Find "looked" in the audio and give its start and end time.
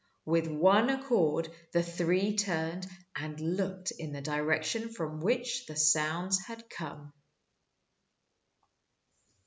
3.39-3.91